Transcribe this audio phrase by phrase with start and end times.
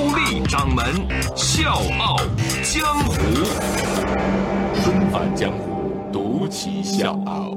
[0.00, 0.82] 高丽掌门
[1.36, 2.16] 笑傲
[2.62, 3.12] 江湖，
[4.82, 7.54] 重返江湖，独骑笑傲。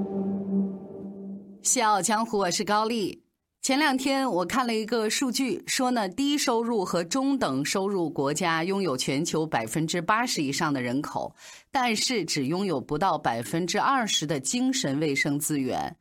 [1.61, 3.23] 笑傲江湖，我是高丽。
[3.61, 11.34] 前两天我看了一个数据，说呢，低收入和中等收入国家拥有全球百分之八十以上的人口，
[11.71, 15.95] 但是只拥有不到百分之二十的精神卫生资源。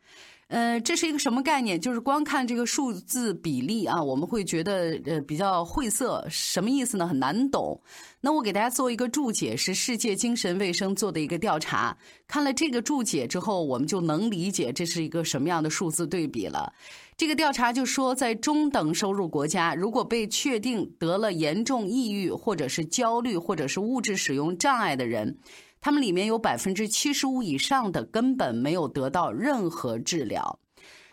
[0.53, 1.81] 呃，这是一个什么概念？
[1.81, 7.09] 就是光看这个数字比例啊，我们会觉得呃比较晦涩，什么意思呢？
[7.09, 7.81] 很难懂。
[8.21, 11.97] 那我给大家做一个注解，是世界精神卫生做的一个调查。
[12.29, 16.71] 看了这个注解之后，我们就能理解这是一个什么样的数字对比了。
[17.17, 25.39] 这个调查就说，在中等收入国家，如果被确定得了严重抑郁，或者是焦虑，或者是物质使用障碍的人。
[25.83, 30.61] 他们里面有百分之七十五以上的根本没有得到任何治疗。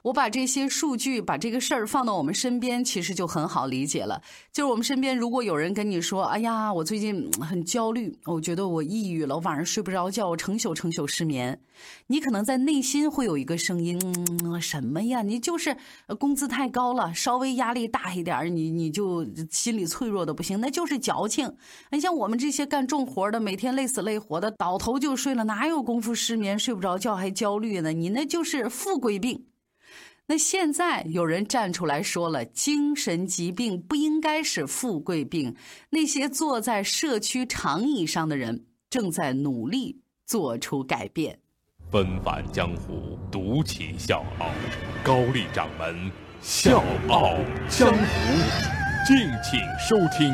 [0.09, 4.19] 我把这些数据，把这个事儿放到我们身边，其实就很好理解了。
[4.51, 11.61] 就是我们身边如果有人跟你说：“哎呀，我最近很焦虑，我觉得我抑郁了，我晚上睡不着觉，我成宿成宿失眠。”
[12.07, 14.01] 你可能在内心会有一个声音
[14.59, 15.21] ：“什么呀？
[15.21, 15.77] 你就是
[16.17, 21.53] 工资太高了，稍微压力大一点你你就心理脆弱的不行，那就是矫情。
[21.91, 27.93] 你像我们这些干重活的，每天累死累活的，倒头就睡了，哪有功夫失眠、睡不着觉还焦虑呢？
[27.93, 29.45] 你那就是富贵病。”
[30.31, 35.55] 那现在有人站出来说了，精神疾病不应该是富贵病。
[35.89, 41.39] 那些坐在社区长椅上的人正在努力做出改变。
[41.89, 44.51] 纷繁江湖，独起笑傲，
[45.03, 47.33] 高丽掌门笑傲
[47.67, 47.97] 江湖，
[49.07, 50.31] 敬请收听。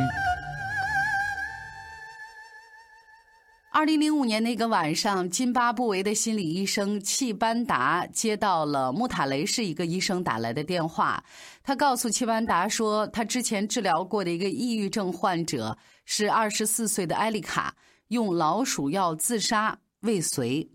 [3.75, 11.21] 二零零五年那个晚上，津巴布韦的心理医生契班达接到了穆塔雷市一个医生打来的电话。
[11.61, 17.75] 他告诉契班达说，他之前治疗过的一个抑郁症患者是二十四岁的埃丽卡，
[18.07, 20.69] 用老鼠药自杀未遂。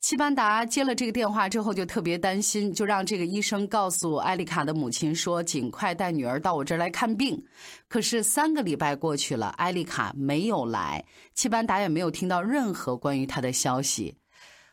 [0.00, 7.44] 齐班达接了这个电话之后，就特别担心，就让这个医生告诉艾丽卡的母亲说：“尽快带女儿到我这儿来看病。”
[7.86, 14.16] 可是三个礼拜过去了，艾丽卡没有来，齐班达也没有听到任何关于她的消息。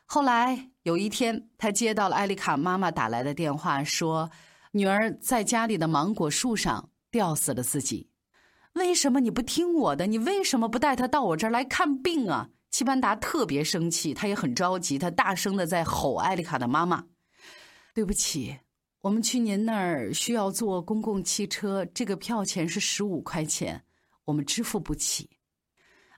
[0.06, 4.32] 后来有一天，他接到了艾丽卡妈妈打来的电话，说
[4.72, 8.10] ：“女儿在家里的芒果树上吊死了自己。
[8.76, 10.08] 为什么你不听我的？
[10.08, 17.06] 你为什么不带她到我这儿来看病啊？”齐班达特别生气，他也很着急，他大声的在吼艾丽卡的妈妈
[17.96, 18.58] ：“对不起，
[19.02, 23.84] 我们去您那儿需要坐公共汽车，这个票钱是十五块钱，
[24.26, 25.30] 我们支付不起。”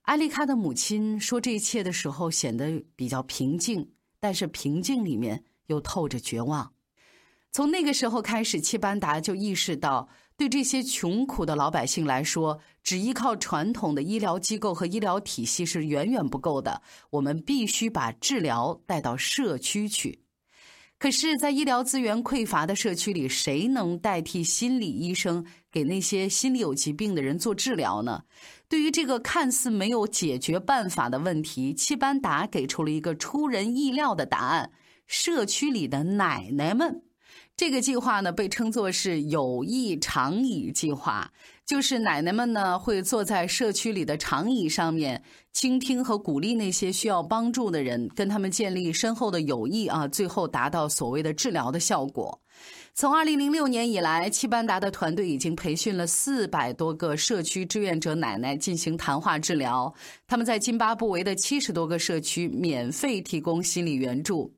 [0.03, 6.73] 艾丽卡的母亲说这一切的时候显得比较平静，但是平静里面又透着绝望。
[7.51, 10.09] 从那个时候开始，齐班达就意识到。
[10.39, 16.81] 对这些穷苦的老百姓来说，只依靠传统的医疗机构和医疗体系是远远不够的。
[17.09, 20.23] 我们必须把治疗带到社区去。
[20.97, 28.23] 可是，在医疗资源匮乏的社区里，谁能代替心理医生给那些心理有疾病的人做治疗呢？
[28.69, 34.71] 对于这个看似没有解决办法的问题，契班达给出了一个出人意料的答案：
[35.05, 37.03] 社区里的奶奶们。
[37.59, 41.29] 这个计划呢，被称作是有益长椅计划，
[41.65, 45.21] 就是奶奶们呢会坐在社区里的长椅上面，
[45.51, 52.39] 倾听和鼓励那些需要帮助的人，跟他们建立深厚的友谊啊，最后达到所谓的治疗的效果。
[52.93, 59.93] 从二零零六年以来，七班达的团队已经培训了四百多个社区志愿者奶奶进行谈话治疗，
[60.25, 64.49] 他们在津巴布韦的七十多个社区免费提供心理援助。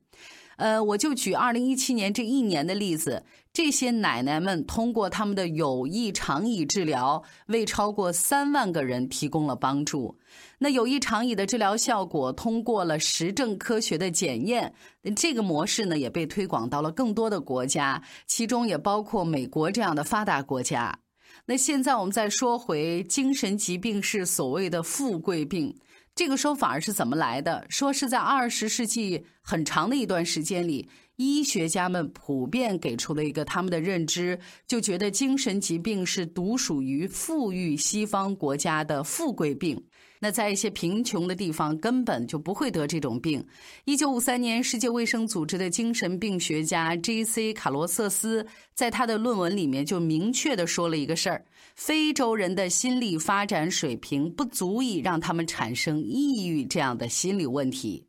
[0.56, 10.18] 呃，我就举二零一七年这一年的例子，这些奶奶们通过他们的有益长椅治疗，为超过三万个人提供了帮助。
[10.58, 14.74] 那有益长椅的治疗效果通过了实证科学的检验，
[15.16, 21.00] 这个模式呢也被推广到了更多的国家，其中也包括美国这样的发达国家。
[21.46, 25.76] 那现在我们再说回精神疾病是所谓的富贵病。
[26.14, 27.64] 这个说法是怎么来的？
[27.70, 39.82] 说是在二十世纪很长的一段时间里，医学家们普遍给出了一个他们的认知，就觉得精神疾病是独属于富裕西方国家的富贵病。
[40.20, 43.44] 那在一些贫穷的地方根本就不会得这种病。
[43.84, 47.52] 一九五三年，世界卫生组织的精神病学家 J.C.
[47.52, 58.06] 卡罗瑟斯在他的论文里面就明确的说了一个事儿：非洲人的心理发展水平不足以让他们产生抑郁这样的心理问题。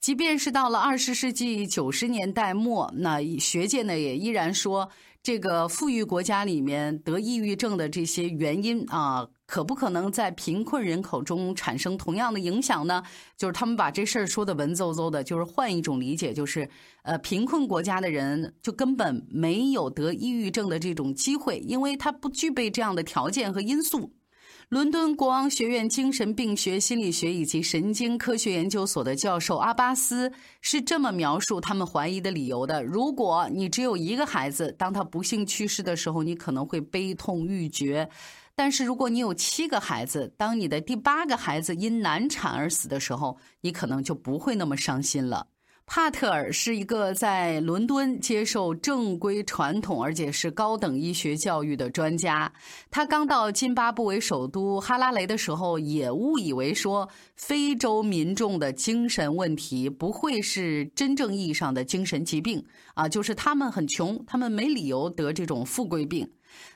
[0.00, 4.88] 即便是到了二十世纪九十年代末，那学界呢也依然说。
[5.20, 13.02] 这个富裕国家里面得抑郁症的这些原因啊，可不可能在贫困人口中产生同样的影响呢？
[13.36, 16.70] 就是他们把这事儿说的文绉绉的，就是换一种理解，就是
[17.02, 24.12] 呃，贫困国家的人就根本没有得抑郁症的这种机会，因为他不具备这样的条件和因素。
[24.68, 30.30] 伦敦国王学院精神病学、心理学以及神经科学研究所的教授阿巴斯
[30.60, 38.06] 是这么描述他们怀疑的理由的：如果你只有一个孩子，当他不幸去世的时候，你可能会悲痛欲绝；
[38.54, 45.46] 但是如果你有七个孩子，当你的第八个孩子因难产而死的时候，你可能就不会那么伤心了。
[45.90, 52.52] 帕特尔是一个在伦敦接受正规传统而且是高等医学教育的专家。
[52.90, 62.62] 他刚到津巴布韦首都哈拉雷的时候，也误以为说非洲民众的精神问题不会是真正意义上的精神疾病
[62.92, 66.30] 啊，就是他们很穷，他们没理由得这种富贵病。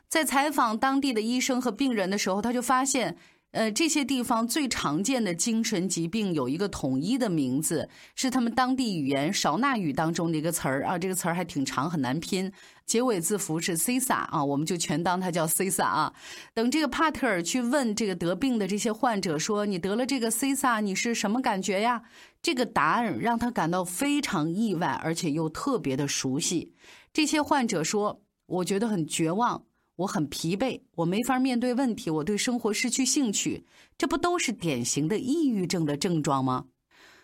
[0.08, 3.18] 在采访当地的医生和病人的时候，他就发现。
[3.52, 10.98] 呃，这些地方最常见的精神疾病有一个统一的名字，是他们当地语言勺纳语当中的一个词儿啊。
[10.98, 12.50] 这个词儿还挺长，很难拼，
[12.86, 16.14] 结尾字符是 “cisa” 啊，我们就全当它叫 “cisa” 啊。
[16.54, 22.02] 等这个帕特尔去问这个得病的这些患者说：“你得了这个 cisa，你是什么感觉呀？”
[22.40, 26.72] 这个答案让他感到非常意外，而且又特别的熟悉。
[27.12, 29.64] 这些患者说：“我觉得很绝望。”
[29.96, 33.64] 我很疲惫，我没法面对问题，我对生活失去兴趣，
[33.98, 36.64] 这不都是典型的抑郁症的症状吗？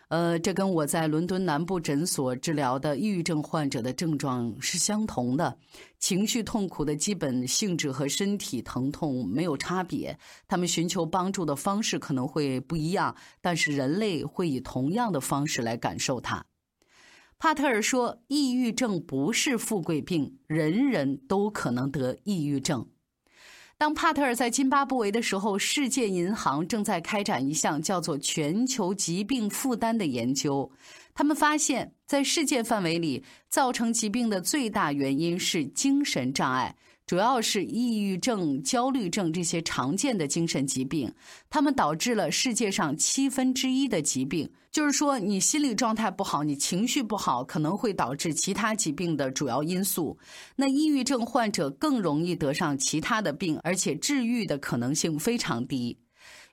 [0.08, 5.54] 呃，这跟我在伦敦南部诊所治疗的抑郁症患者的症状是相同的，
[5.98, 16.42] 情绪痛苦的基本性质和身体疼痛没有差别，他们寻求帮助的方式可能会不一样，但是人类会以同样的方式来感受它。
[17.38, 22.84] 帕特尔说：“抑郁症不是富贵病，人人都可能得抑郁症。”
[23.78, 30.68] 当帕特尔在津巴布韦的时候，世界银行正在开展一项叫做“全球疾病负担”的研究。
[31.14, 36.74] 他们发现，在世界范围里，造成疾病的最大原因是精神障碍。
[37.06, 41.10] 主要是抑郁症、焦虑症这些常见的精神疾病，
[41.48, 44.50] 它们导致了世界上七分之一的疾病。
[44.70, 50.18] 就是说，你心理状态不好，你情绪不好，可能会导致其他疾病的主要因素。
[50.56, 55.98] 那抑郁症患者更容易得上其他的病，而且治愈的可能性非常低。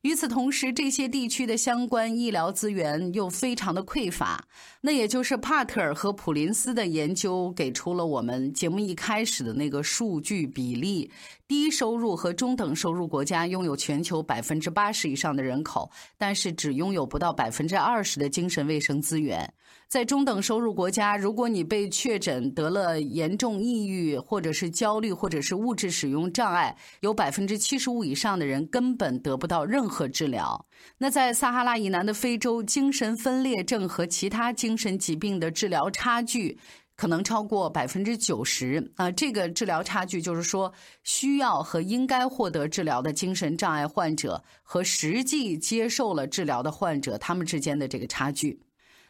[0.06, 4.46] 与此同时，这些地区的相关医疗资源又非常的匮乏。
[4.82, 11.10] 那也就是帕特尔和普林斯的研究给出了我们节目一开始的那个数据比例：
[11.48, 19.52] 低收入和中等收入国家拥有全球百分之八十以上的人口，但是只拥有不到百分之二十的精神卫生资源。
[19.88, 30.66] 在中等收入国家，如果你被确诊得了严重抑郁，或者是焦虑，或者是物质使用障碍，有百分之七十五以上的人根本得不到任何治疗。
[30.98, 36.58] 那在撒哈拉以南的非洲，精神分裂症和其他精神疾病的治疗差距
[36.96, 39.12] 可能超过百分之九十啊！
[39.12, 40.74] 这个治疗差距就是说，
[41.04, 48.60] 需要和应该获得治疗的精神障碍患者和实际接受了治疗的患者，他们之间的这个差距。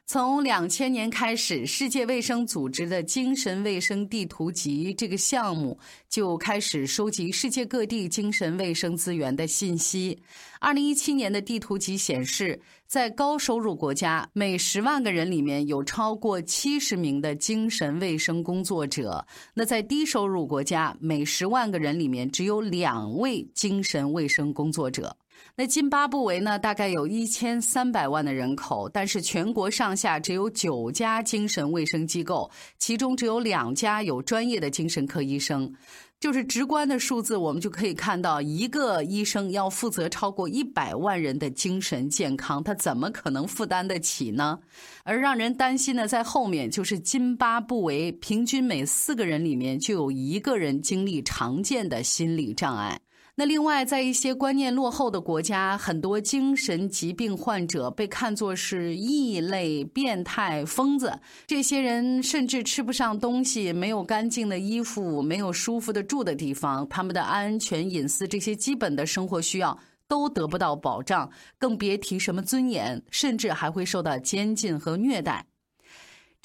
[0.07, 10.21] 从两千年开始，世界卫生组织的精神卫生地图集这个项目就开始收集世界各地精神卫生资源的信息。
[10.59, 25.17] 二零一七年的地图集显示，在高收入国家，每十万个人里面有超过七十名的精神卫生工作者；那在低收入国家，每十万个人里面只有两位精神卫生工作者。
[25.57, 26.59] 那津巴布韦呢？
[26.59, 35.73] 大概有一千三百万的人口，但是全国上下只有九家精神卫生机构，其中只有两家有专业的精神科医生。
[36.19, 44.59] 就是直观的数字，我们就可以看到，一个医生要负责超过一百万人的精神健康，他怎么可能负担得起呢？
[45.03, 52.99] 而让人担心的在后面，就是津巴布韦平均每四个人里面就有一个人经历常见的心理障碍。
[53.37, 61.19] 那另外，在一些观念落后的国家，很多精神疾病患者被看作是异类、变态、疯子。
[61.45, 69.77] 这些人甚至吃不上东西，没有干净的衣服，没有舒服的住的地方，他们的安全、隐私这些基本的生活需要
[70.07, 75.45] 都得不到保障，更别提什么尊严，甚至还会受到监禁和虐待。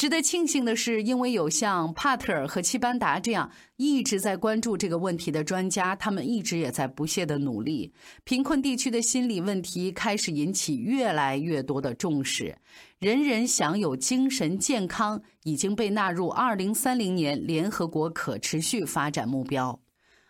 [0.00, 7.92] 值得庆幸的是，因为有像帕特尔和齐班达这样一直在关注这个问题的专家，他们一直也在不懈的努力。
[8.25, 12.57] 贫困地区的心理问题开始引起越来越多的重视，
[12.99, 19.78] 人人享有精神健康已经被纳入二零三零年联合国可持续发展目标。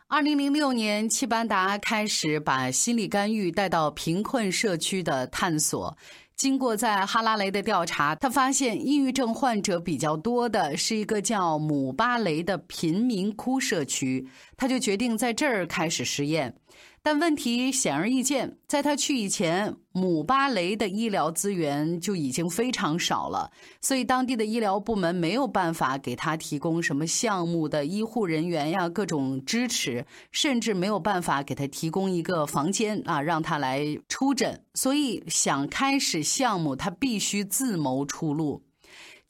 [0.09, 5.97] 二零零六年，齐班达开始把心理干预带到贫困社区的探索。
[6.41, 16.55] 经过在哈拉雷的调查，他发现抑郁症患者比较多的是一个叫姆巴雷的贫民窟社区，他就决定在这儿开始实验。
[17.03, 34.63] 但问题显而易见，在他去以前，姆巴雷的医疗资源就已经非常少了，所以当地的医疗部门没有办法给他提供什么项目的医护人员呀，各种支持，甚至没有办法给他提供一个房间啊，让他来出诊。
[34.75, 38.63] 所以想开始项目，他必须自谋出路。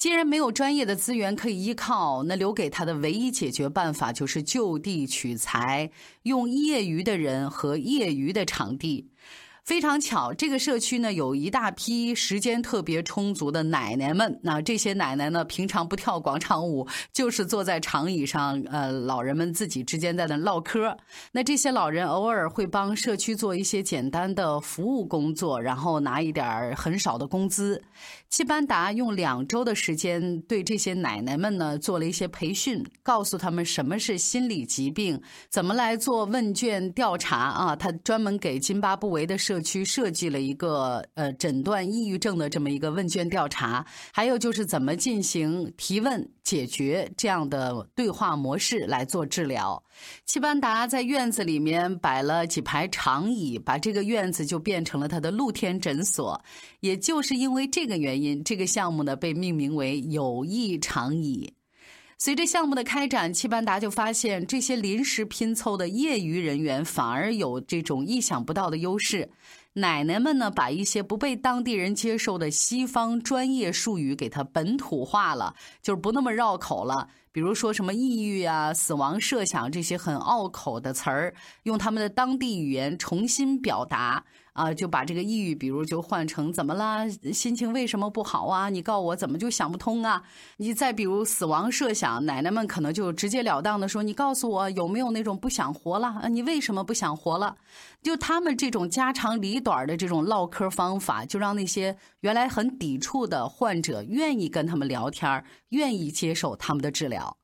[0.01, 5.91] 既然没有专业的资源可以依靠，那留给他的唯一解决办法就是就地取材，
[6.23, 9.11] 用业余的人和业余的场地。
[9.65, 14.41] 非常巧，这个社区呢有一大批时间特别充足的奶奶们。
[14.43, 20.97] 那这些奶奶呢，平常不跳广场舞，就是坐在长椅上，呃，老人们自己之间在那唠嗑。
[21.33, 27.83] 那这些老人偶尔会帮社区做一些简单的服务工作，然后拿一点很少的工资。
[28.29, 37.77] 齐班达用两周的时间对这些奶奶们呢做了一些培训，告诉他们什么是心理疾病，怎么来做问卷调查啊。
[37.77, 49.83] 他专门给津巴布韦的社区设计了一个呃诊断抑郁症的这么一个问卷调查，还有就是怎么进行提问解决这样的对话模式来做治疗。
[50.25, 56.41] 齐班达在院子里面摆了几排长椅，把这个院子就变成了他的露天诊所。
[56.79, 61.53] 也就是因为这个原因，这个项目呢被命名为“友谊长椅”。
[62.23, 69.31] 随着项目的开展，齐班达就发现，这些临时拼凑的业余人员反而有这种意想不到的优势。
[69.73, 77.09] 奶奶们呢，把一些不被当地人接受的西方专业术语给它本土化了，就是不那么绕口了。
[77.33, 84.23] 比如说什么抑郁啊、死亡设想这些很拗口的词儿，用他们的当地语言重新表达。
[84.61, 87.09] 啊，就把这个抑郁，比如就换成怎么啦？
[87.33, 88.69] 心情为什么不好啊？
[88.69, 90.23] 你告诉我怎么就想不通啊？
[90.59, 96.09] 你再比如死亡设想，奶奶们可能就直截了当的说：“你告诉我有没有那种不想活了？
[96.09, 97.57] 啊，你为什么不想活了？”
[98.03, 107.40] 就他们这种家长里短的这种唠嗑方法，就让那些原来很抵触的患者愿意跟他们聊天，愿意接受他们的治疗。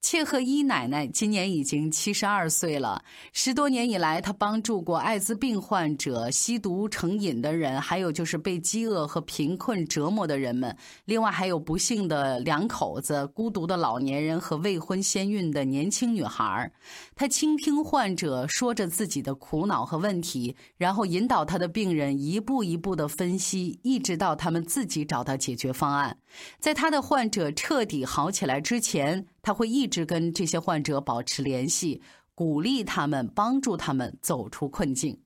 [0.00, 3.02] 切赫伊奶奶今年已经七十二岁了。
[3.32, 10.74] 十多年以来，她帮助过艾滋病患者、吸毒成瘾的人，还有就是被饥饿和贫困折磨的人们。
[11.04, 16.70] 另外，还有不幸的两口子、孤独的老年人和未婚先孕的年轻女孩。
[17.16, 26.16] 她倾听患者说着自己的苦恼和问题，然后引导他的病人一步一步的分析，一直到他们自己找到解决方案。
[26.58, 29.26] 在他的患者彻底好起来之前。
[29.40, 32.02] 他会一直跟这些患者保持联系，
[32.34, 35.18] 鼓励他们，帮助他们走出困境。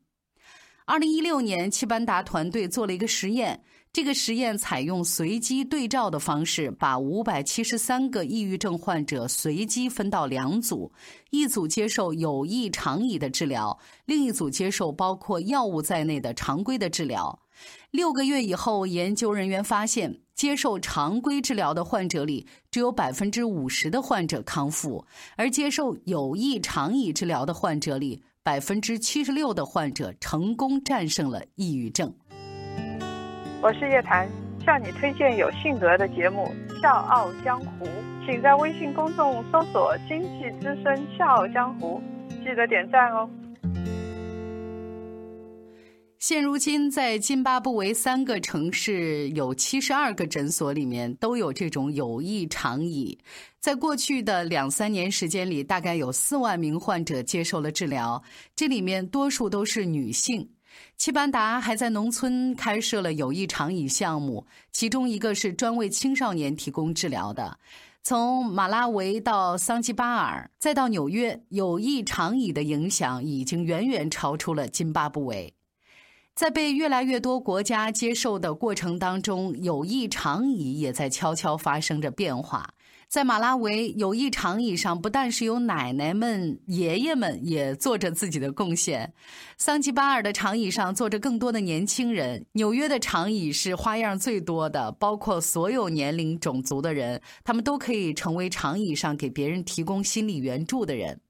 [0.84, 10.92] 二零一六年，齐班达团队做了一个实验，这个实验采用随机对照的方式，把五百七十三个抑郁症患者随机分到两组，
[11.30, 17.40] 一组接受有益长椅的治疗，另一组接受包括药物在内的常规的治疗。
[17.90, 20.20] 六个月以后，研究人员发现。
[20.42, 25.06] 接受常规治疗的患者里，只有百分之五十的患者康复；
[25.36, 32.12] 而接受有益长椅治疗的患者里，百分之七十六的患者成功战胜了抑郁症。
[33.62, 34.28] 我是叶檀，
[34.66, 37.86] 向你推荐有性格的节目《笑傲江湖》，
[38.26, 42.02] 请在微信公众搜索“经济之声笑傲江湖”，
[42.42, 43.30] 记得点赞哦。
[46.22, 53.18] 现如今，在津巴布韦三个城市有七十二个诊所里面都有这种有益长椅。
[53.58, 58.22] 在过去的两三年时间里，大概有四万名患者接受了治疗，
[58.54, 60.48] 这里面多数都是女性。
[60.96, 67.58] 齐班达还在农村开设了有益长椅项目，其中一个是专为青少年提供治疗的。
[68.04, 75.52] 从马拉维到桑基巴尔，再到纽约，友谊长椅的影响已经远远超出了津巴布韦。
[76.34, 82.74] 在被越来越多国家接受的过程当中，友谊长椅也在悄悄发生着变化。
[83.06, 89.12] 在马拉维，友谊长椅上不但是有奶奶们、爷爷们也做着自己的贡献。
[89.58, 92.46] 桑吉巴尔的长椅上坐着更多的年轻人。
[92.52, 101.20] 纽约的长椅是花样最多的，包括所有年龄、种族的人，他们都可以成为长椅上给别人提供心理援助的人。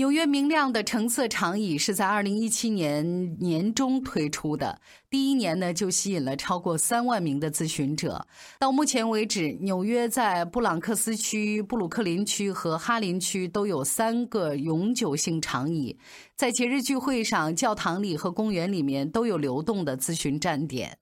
[0.00, 4.80] 纽约明亮的橙色长椅是在二零一七年年中推出的，
[5.10, 8.26] 第一年呢就吸引了超过三万名的咨询者。
[8.58, 15.98] 到目前为止，纽约在布朗克斯区、布鲁克林区和哈林区都有三个永久性长椅，
[16.34, 20.96] 在节日聚会上、教堂里和公园里面都有流动的咨询站点。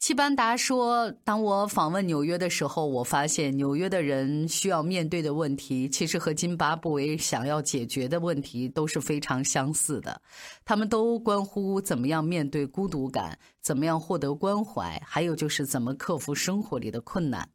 [0.00, 10.22] 齐班达说：“当我访问纽约的时候，我发现纽约的人需要面对的问题，其实和津巴布韦想要解决的问题都是非常相似的。
[10.64, 17.50] 他们都关乎怎么样面对孤独感，怎么样获得关怀，还有就是怎么克服生活里的困难。”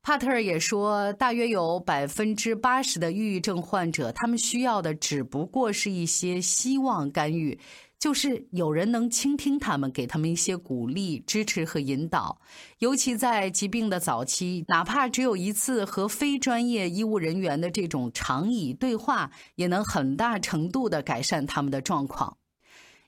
[0.00, 7.58] 帕特尔也说，大约有百分之八十的抑郁症患者，他们需要的只不过是一些希望干预。
[7.98, 12.40] 就是有人能倾听他们，给他们一些鼓励、支持和引导。
[12.78, 22.36] 尤其在疾病的早期，哪怕只有一次和非专业医务人员的这种长椅对话，也能很大程度的改善他们的状况。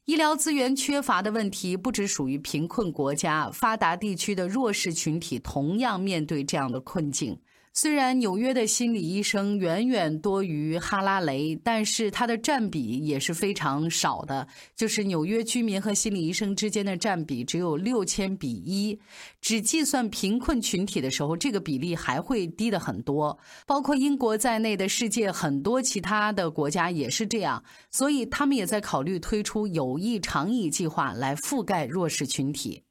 [0.07, 7.39] 医疗资源缺乏的问题不只属于贫困国家，发达地区的弱势群体同样面对这样的困境。
[7.73, 14.47] 虽然纽约的心理医生远远多于哈拉雷，但是它的占比也是非常少的。
[14.75, 18.99] 就是纽约居民和心理医生之间的占比只有六千比一，
[19.41, 23.39] 只计算贫困群体的时候，这个比例还会低的很多。
[23.67, 27.63] 包括英国在内的世界很多其他的国家也是这样，
[27.93, 32.83] 所以他们也在考虑推出有益长椅计划来覆盖弱势群体。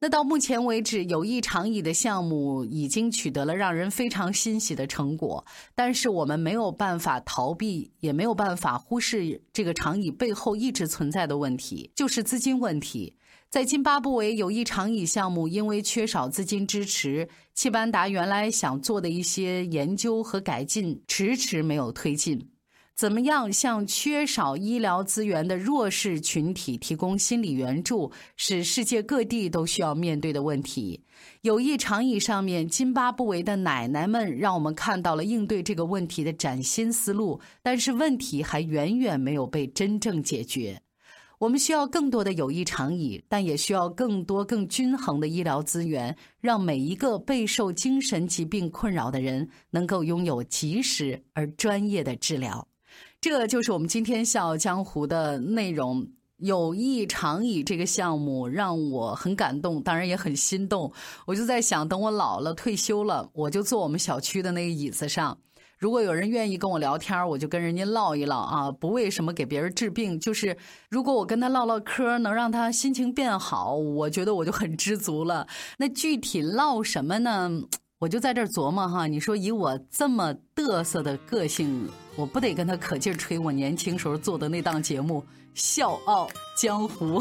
[0.00, 13.16] 那到目前为止，有益长椅的项目已经取得了让人非常欣喜的成果，但是我们没有办法逃避，也没有办法忽视这个长椅背后一直存在的问题，就是资金问题。
[13.50, 22.50] 在津巴布韦，有益长椅项目因为缺少资金支持，契班达原来想做的一些研究和改进，迟迟没有推进。
[22.98, 31.04] 怎么样向缺少医疗资源的弱势群体提供心理援助，是世界各地都需要面对的问题。
[31.42, 40.82] 友谊长椅上面，津巴布韦的奶奶们让我们看到了应对这个问题的崭新思路，但是问题还远远没有被真正解决。
[41.38, 52.66] 我们需要更多的有益长椅，但也需要更多更均衡的医疗资源，让每一个备受精神疾病困扰的人能够拥有及时而专业的治疗。
[53.20, 56.06] 这就是我们今天《笑傲江湖》的内容。
[56.36, 60.92] 友谊长椅这个项目让我很感动，当然也很心动。
[61.26, 65.36] 我就在想，等我老了退休了，我就坐我们小区的那个椅子上。
[65.78, 70.56] 如果有人愿意跟我聊天，我就跟人家唠一唠啊，不为什么给别人治病，就是
[70.88, 75.48] 如果我跟他唠唠嗑，能让他心情变好，我觉得我就很知足了。
[75.78, 77.50] 那具体唠什么呢？
[78.00, 85.20] 我就在这琢磨哈，你说以我这么嘚瑟的个性，我不得跟他可劲吹我年轻时候做的那档节目
[85.52, 87.20] 《笑傲江湖》。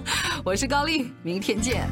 [0.42, 1.86] 我是高丽，明天见。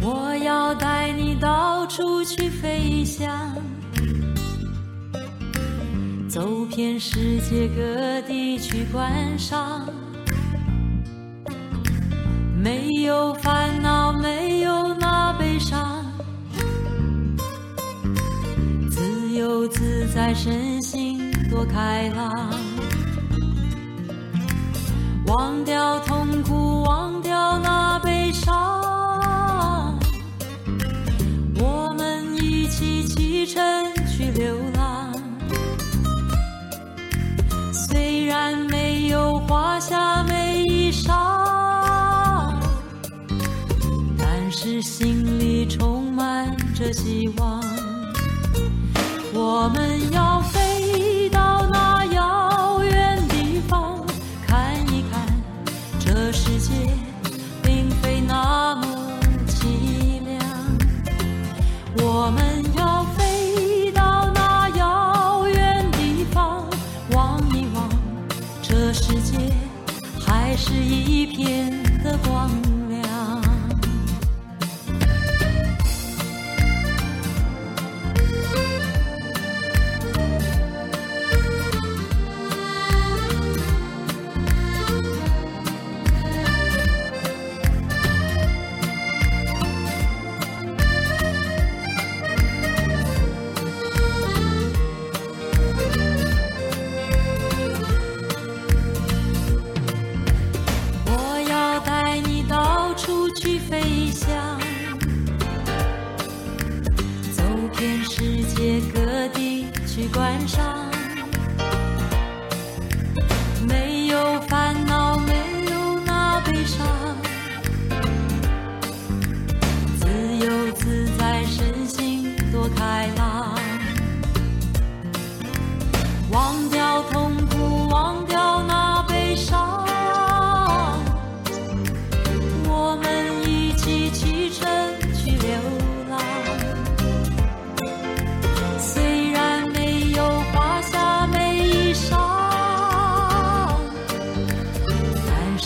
[0.00, 3.54] 我要带你到处去飞翔，
[6.30, 9.86] 走遍世界各地去观赏，
[12.56, 16.02] 没有烦恼，没有那悲伤。
[19.68, 22.30] 自在，身心多开朗，
[25.26, 29.98] 忘掉痛苦，忘掉那悲伤，
[31.58, 33.62] 我们一起启程
[34.06, 35.12] 去流浪。
[37.72, 42.54] 虽然没有华厦美衣裳，
[44.16, 47.65] 但是心里充满着希望。
[49.48, 50.40] 我们要
[110.46, 110.85] 上，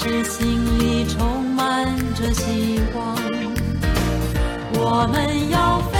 [0.02, 1.84] 是心里充满
[2.14, 3.14] 着希望。
[4.72, 5.99] 我们要飞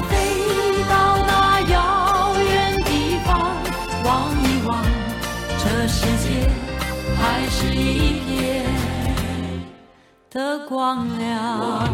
[10.31, 11.91] 的光亮。